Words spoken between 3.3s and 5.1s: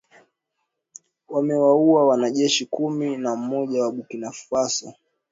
moja wa Burkina Faso